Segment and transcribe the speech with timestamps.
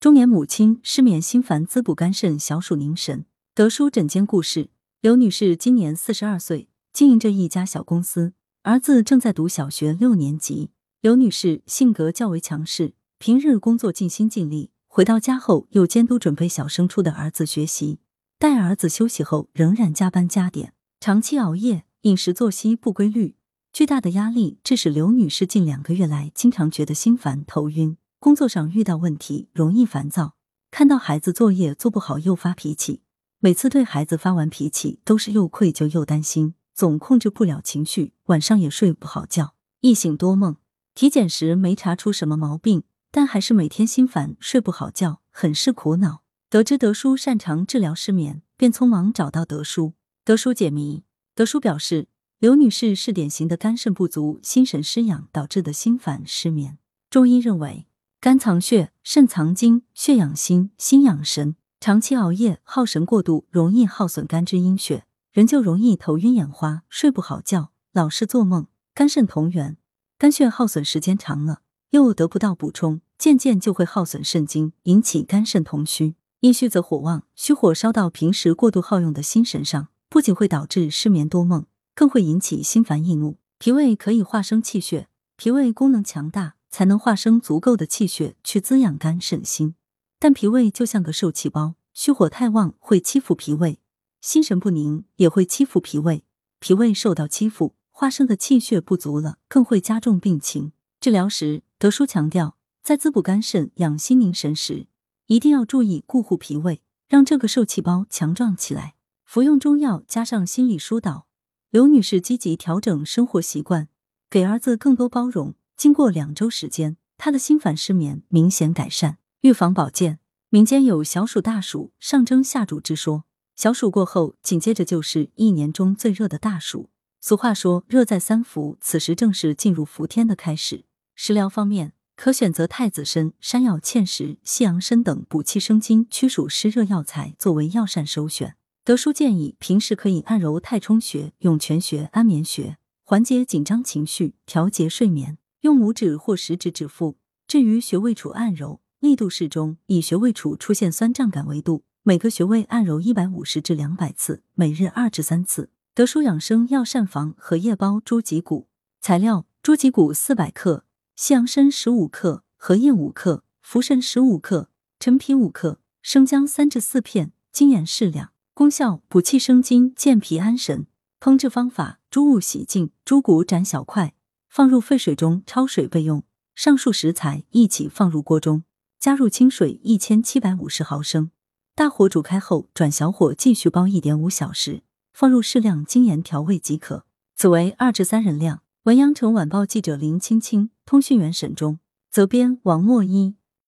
[0.00, 3.24] 中年母亲失眠心烦，滋补肝肾，小暑凝神。
[3.52, 8.32] 德叔诊间故事：刘女士今年四十二岁，经营着一家小公司，
[8.62, 10.70] 儿子正在读小学六年级。
[11.00, 17.98] 刘女士性格较为强势，平日工作尽心尽力，回到家后又监督准备小升初的儿子学习。
[18.38, 23.34] 待儿子休息后，仍然加班加点，长期熬夜，饮食作息不规律，
[23.72, 27.96] 巨大的压力致使刘女士近两个月来经常觉得心烦、头晕。
[28.20, 30.34] 工作上遇到问题，容易烦躁；
[30.72, 33.02] 看到孩子作业做不好又发脾气。
[33.38, 40.56] 每次对孩子发完脾气，都是又愧疚又担心，总控制不了情绪，晚上也睡不好觉，一醒多梦。
[40.96, 46.24] 体检时没查出什么毛病，但还是每天心烦，睡不好觉，很是苦恼。
[46.50, 49.92] 得知德叔擅长治疗失眠，便匆忙找到德叔。
[50.24, 51.04] 德叔解谜。
[51.36, 52.08] 德叔表示，
[52.40, 56.78] 刘女士是典型的肝肾不足、心神失养导致的心烦失眠。
[57.08, 57.86] 中医认为。
[58.20, 61.54] 肝藏血，肾藏精，血养心，心养神。
[61.78, 68.66] 长期熬夜、耗神过度，容易耗损肝之阴血，人就容易头晕眼花、睡不好觉，老是做梦。
[68.92, 69.76] 肝肾同源，
[70.18, 71.60] 肝血耗损时间长了，
[71.90, 76.16] 又得不到补充，渐渐就会耗损肾精，引起肝肾同虚。
[76.40, 83.36] 阴虚则火旺，虚火烧到平时过度耗用的心神上，不仅会导致失眠多梦，更会引起心烦易怒。
[83.58, 86.56] 脾胃可以化生气血，脾胃功能强大。
[86.70, 89.74] 才能化生足够的气血去滋养肝肾心，
[90.18, 93.80] 但脾胃就像个受气包，虚火太旺会欺负脾胃，
[94.20, 96.24] 心神不宁也会欺负脾胃，
[96.58, 100.72] 脾胃受到欺负，化生的气血不足了，更会加重病情。
[101.00, 104.88] 治疗时，德叔强调，在滋补肝肾、养心宁神时，
[105.26, 108.94] 一定要注意固护脾胃，让这个受气包强壮起来。
[109.24, 111.26] 服用中药加上心理疏导，
[111.70, 113.88] 刘女士积极调整生活习惯，
[114.30, 115.54] 给儿子更多包容。
[115.78, 119.18] 经过两周时间，他的心烦失眠明显改善。
[119.42, 123.22] 预防保健，民间有小暑大暑上蒸下煮之说。
[123.54, 126.90] 小暑过后，紧接着就是一年中最热的大暑。
[127.20, 130.84] 俗话说“热在三伏”，此时正是进入伏天的开始。
[131.14, 138.56] 食疗方面，可选择太子参、山药、芡实、西洋参等补气生津、驱暑湿热药材作为药膳首选。
[138.82, 145.38] 德叔建议，平时可以按揉太冲穴、涌泉穴、安眠穴，缓解紧张情绪，调节睡眠。
[145.62, 151.84] 用拇指或食指指腹，至于穴位处按揉，力度适中，以穴位处出现酸胀感为度。
[152.04, 155.70] 每个穴位按揉一百五十至两百次，每日二至三次。
[155.94, 158.68] 德舒养生药膳房荷叶包猪脊骨
[159.00, 160.84] 材料：猪脊骨四百克，
[161.16, 164.70] 西洋参十五克，荷叶五克，茯神十五克，
[165.00, 168.30] 陈皮五克，生姜三至四片，精盐适量。
[168.54, 170.86] 功效：补气生津，健脾安神。
[171.20, 174.14] 烹制方法：猪物洗净，猪骨斩小块。
[174.48, 176.24] 放入沸水中焯水备用。
[176.54, 178.64] 上述食材一起放入锅中，
[178.98, 181.30] 加入清水一千七百五十毫升，
[181.74, 184.82] 大火煮开后转小火继续煲一点五小时，
[185.12, 187.04] 放入适量精盐调味即可。
[187.36, 188.62] 此为二至三人量。
[188.84, 191.78] 文阳城晚报记者林青青，通讯员沈忠，
[192.10, 193.36] 责编王墨一。